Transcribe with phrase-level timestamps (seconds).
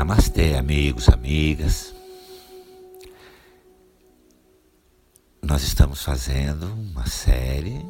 [0.00, 1.94] Namastê, amigos, amigas.
[5.42, 7.84] Nós estamos fazendo uma série,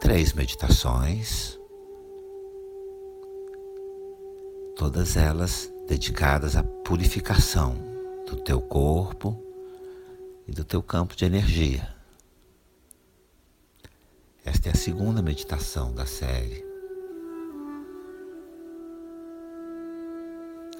[0.00, 1.58] três meditações,
[4.74, 7.76] todas elas dedicadas à purificação
[8.26, 9.38] do teu corpo
[10.48, 11.94] e do teu campo de energia.
[14.42, 16.63] Esta é a segunda meditação da série.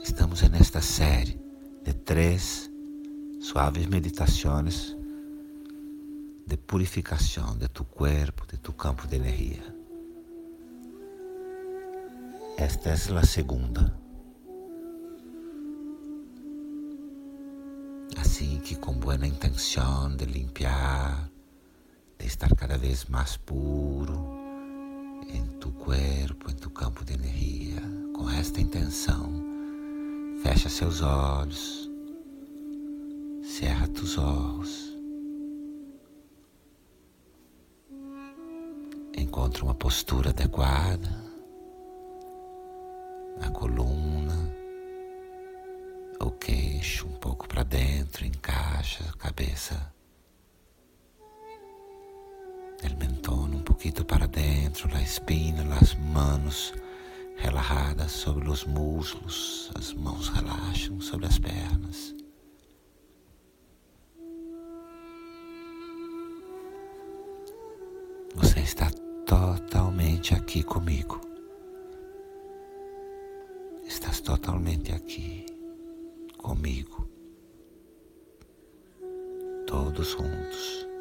[0.05, 1.41] Estamos nesta série
[1.83, 2.71] de três
[3.41, 4.95] suaves meditações
[6.47, 9.65] de purificação de tu corpo, de tu campo de energia.
[12.59, 13.99] Esta é a segunda.
[18.19, 21.31] Assim que com boa intenção de limpiar,
[22.19, 24.23] de estar cada vez mais puro
[25.31, 27.81] em tu corpo, em tu campo de energia,
[28.15, 29.54] com esta intenção
[30.43, 31.91] Fecha seus olhos,
[33.43, 34.95] cerra tus olhos.
[39.17, 41.23] Encontre uma postura adequada.
[43.39, 44.55] Na coluna,
[46.21, 49.93] o queixo um pouco para dentro, encaixa a cabeça,
[52.83, 56.75] el mentón um pouquinho para dentro, a espina, as manos
[57.37, 59.93] relaxadas sobre os muslos, as
[61.25, 62.15] as pernas.
[68.35, 68.91] Você está
[69.27, 71.21] totalmente aqui comigo.
[73.87, 75.47] Estás totalmente aqui
[76.37, 77.09] comigo.
[79.67, 80.94] Todos juntos.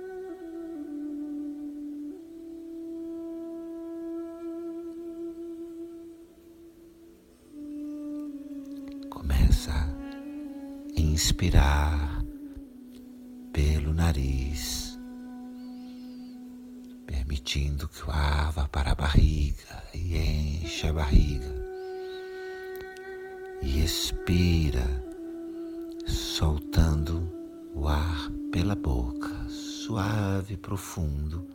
[11.13, 12.25] Inspirar
[13.51, 14.99] pelo nariz,
[17.05, 21.53] permitindo que o ar vá para a barriga e enche a barriga.
[23.61, 24.87] E expira,
[26.07, 27.31] soltando
[27.75, 31.47] o ar pela boca, suave e profundo.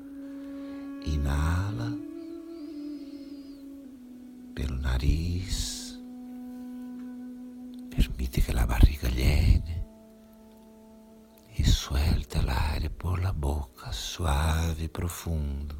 [1.04, 1.98] Inala
[4.54, 5.77] pelo nariz
[7.98, 9.84] Permite que la barriga llene
[11.56, 15.74] y suelta el aire por la boca suave y profundo.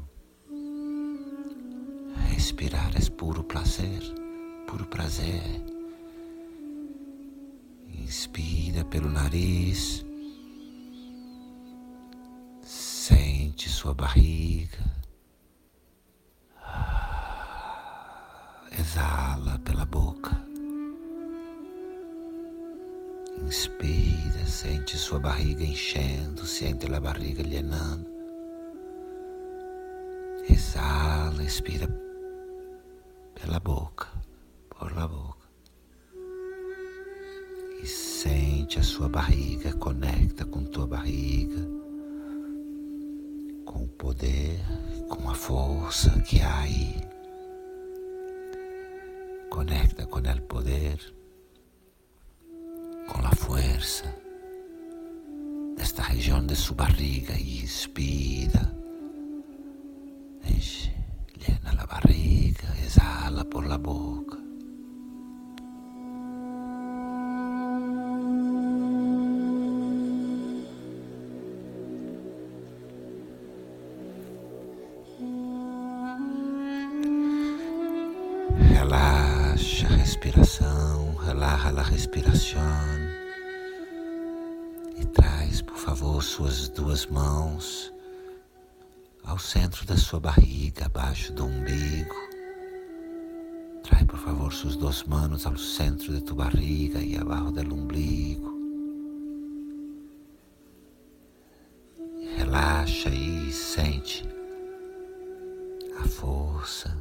[2.29, 4.03] Respirar es puro placer,
[4.67, 5.63] puro prazer.
[7.87, 10.05] Inspira pelo nariz,
[12.61, 14.83] sente sua barriga.
[18.71, 20.48] Exala pela boca.
[23.49, 28.07] Inspira, sente sua barriga enchendo, sente a barriga llenando.
[30.47, 31.87] Exala, expira
[33.33, 34.07] pela boca,
[34.69, 35.49] por la boca.
[37.81, 41.67] E sente a sua barriga, conecta com tua barriga,
[43.65, 44.59] com o poder,
[45.09, 47.01] com a força que há aí.
[49.49, 51.18] Conecta com o poder
[53.11, 54.05] con la fuerza
[55.75, 58.73] de esta región de su barriga inspira.
[61.39, 64.38] llena la barriga, exhala por la boca.
[80.29, 83.19] Relaxa a respiração, relaxa a respiração.
[85.89, 87.91] favor, suas duas mãos
[89.23, 92.15] ao centro da sua barriga, abaixo do umbigo.
[93.83, 98.53] Trai, por favor, suas duas mãos ao centro de tu barriga e abaixo do umbigo.
[102.37, 104.23] Relaxa e sente
[105.99, 106.95] a força,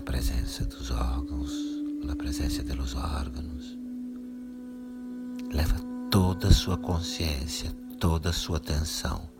[0.00, 1.52] la presença dos órgãos,
[2.02, 3.76] na presença dos órgãos.
[5.52, 5.76] Leva
[6.10, 7.70] toda a sua consciência,
[8.00, 9.30] toda a sua atenção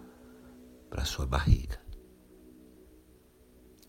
[0.91, 1.81] para a sua barriga.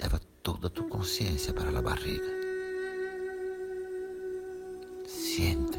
[0.02, 2.32] Leva toda a tua consciência para a barriga.
[5.06, 5.78] Siente.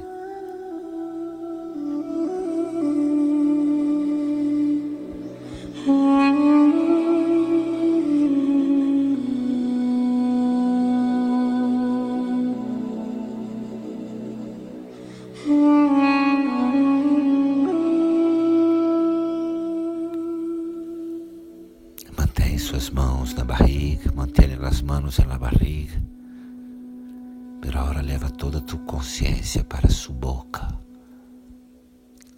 [5.86, 6.21] Hmm.
[23.22, 26.02] Mãos na barriga, mantenha as mãos na barriga.
[27.60, 30.66] Pero agora leva toda a tua consciência para a sua boca.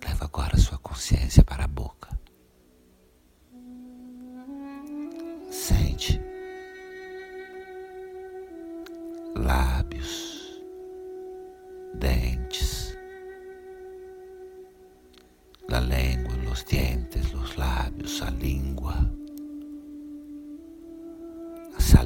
[0.07, 2.14] Leva agora a sua consciência para a boca.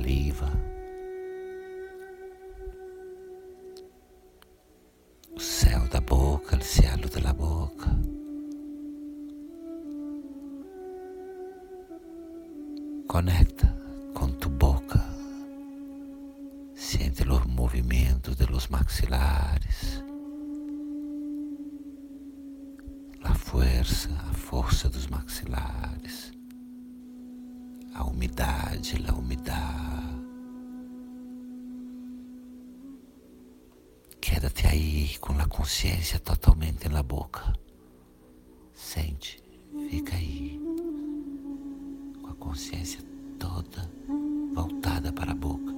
[0.09, 0.51] Saliva,
[5.37, 7.91] o céu da boca, o cielo da boca.
[13.07, 13.75] Conecta
[14.15, 15.05] con tu boca.
[16.75, 20.03] Siente los movimientos de los maxilares.
[23.23, 26.33] A força, a força dos maxilares.
[27.95, 29.98] A umidade, a umidade.
[34.39, 37.53] Quédate aí com a consciência totalmente na boca.
[38.73, 39.43] Sente,
[39.91, 40.61] fica aí
[42.39, 43.01] consciência
[43.37, 43.91] toda
[44.55, 45.73] voltada para a boca.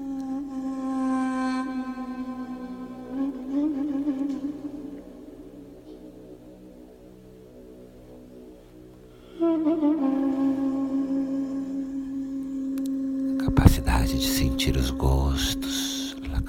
[13.40, 15.99] A capacidade de sentir os gostos,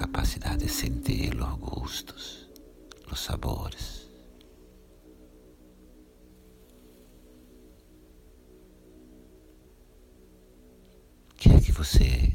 [0.01, 2.49] capacidade de sentir os gostos,
[3.11, 4.01] os sabores.
[11.83, 12.31] você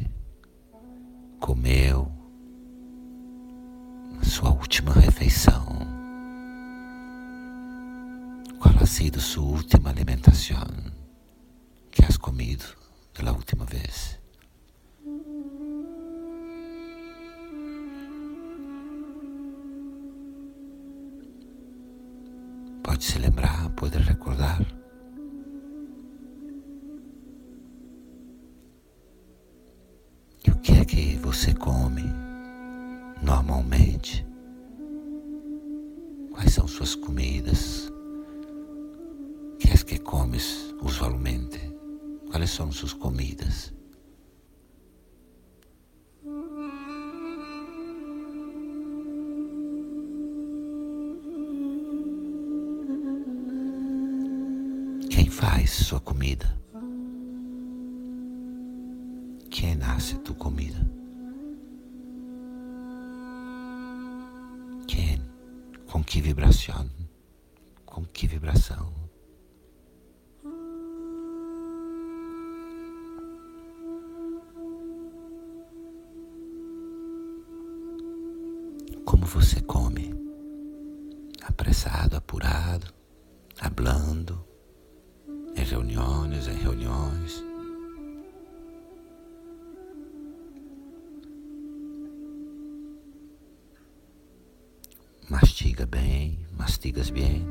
[1.39, 2.11] comeu
[4.11, 5.65] na sua última refeição?
[8.59, 10.67] Qual ha sido sua última alimentação
[11.93, 12.65] que has comido
[13.15, 14.19] pela última vez?
[22.97, 24.59] Pode se lembrar, pode recordar?
[31.21, 32.05] você come
[33.23, 34.27] normalmente?
[36.33, 37.93] Quais são suas comidas?
[39.59, 41.61] Que é que comes usualmente?
[42.31, 43.76] Quais são suas comidas?
[55.47, 56.61] Faz sua comida?
[59.49, 60.85] Quem nasce tua comida?
[65.87, 66.91] Com que vibração?
[67.85, 68.93] Com que vibração?
[79.05, 80.13] Como você come?
[81.43, 82.93] Apressado, apurado,
[83.61, 84.45] hablando,
[85.57, 87.45] em reuniões, em reuniões.
[95.29, 97.45] Mastiga bem, mastigas bem.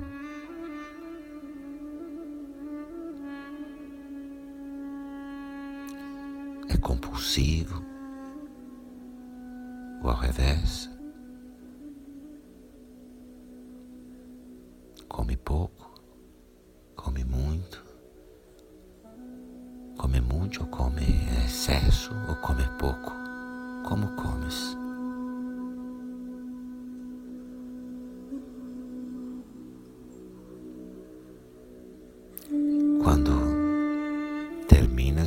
[6.69, 7.83] É compulsivo
[10.01, 10.94] ou ao revés.
[21.65, 23.11] Excesso ou come pouco.
[23.83, 24.75] Como comes?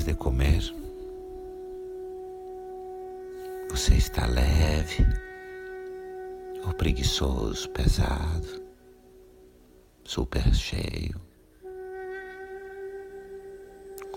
[0.05, 0.63] de comer,
[3.69, 5.05] você está leve
[6.65, 8.63] ou preguiçoso, pesado,
[10.03, 11.28] super cheio.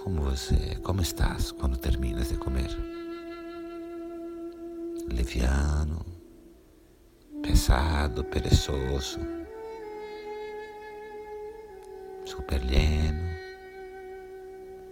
[0.04, 2.76] Como você, como estás quando terminas de comer?
[5.08, 6.04] Leviano,
[7.44, 9.20] pesado, perezoso,
[12.26, 13.30] super lleno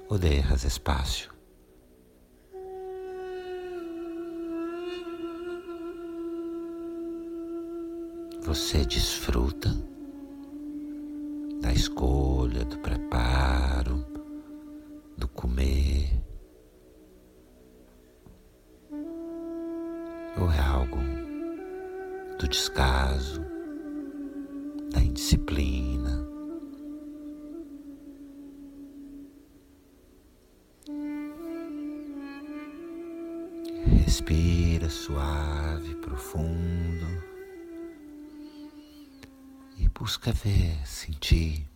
[0.10, 1.34] ou deixas espaço?
[8.44, 9.76] Você desfruta
[11.62, 14.19] da escolha, do preparo,
[15.20, 16.10] do comer?
[20.38, 20.98] Ou é algo
[22.40, 23.46] do descaso,
[24.92, 26.26] da indisciplina?
[34.06, 37.06] Respira suave, profundo
[39.78, 41.68] e busca ver, sentir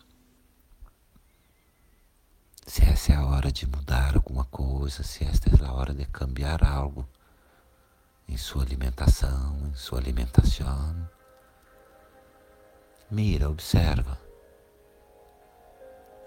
[2.74, 6.06] se essa é a hora de mudar alguma coisa, se esta é a hora de
[6.06, 7.08] cambiar algo
[8.28, 11.08] em sua alimentação, em sua alimentação.
[13.12, 14.20] Mira, observa.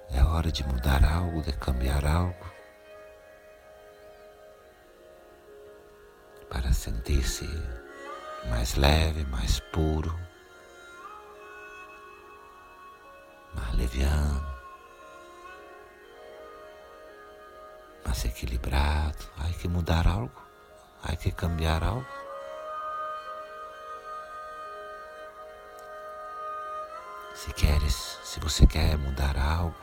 [0.09, 2.47] É hora de mudar algo, de cambiar algo.
[6.49, 7.49] Para sentir-se
[8.51, 10.17] mais leve, mais puro,
[13.53, 14.56] mais leviano.
[18.27, 19.19] Mais equilibrado.
[19.39, 20.43] Há que mudar algo,
[21.03, 22.07] há que cambiar algo.
[27.35, 29.77] Se queres, se você quer mudar algo,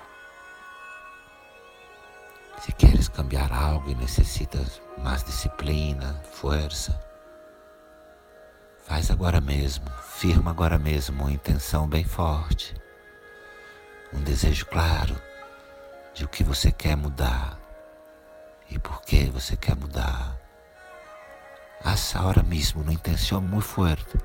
[2.60, 7.00] se queres cambiar algo e necessitas mais disciplina, força,
[8.86, 12.74] faz agora mesmo, firma agora mesmo uma intenção bem forte,
[14.14, 15.16] um desejo claro
[16.14, 17.63] de o que você quer mudar
[18.74, 20.40] e por que você quer mudar.
[21.84, 24.18] Haz ahora mismo una intención muy fuerte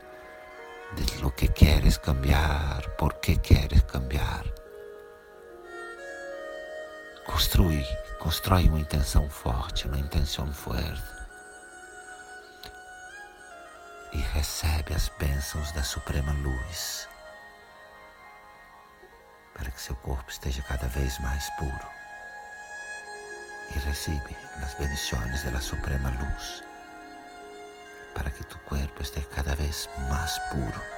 [0.96, 4.44] de lo que quieres cambiar, por qué quieres cambiar.
[7.26, 7.84] Construi,
[8.18, 11.18] constrói uma intenção forte, uma intenção forte.
[14.12, 17.06] E recebe as bênçãos da Suprema Luz,
[19.52, 21.97] para que seu corpo esteja cada vez mais puro
[23.74, 26.64] y recibe las bendiciones de la Suprema Luz
[28.14, 30.97] para que tu cuerpo esté cada vez más puro.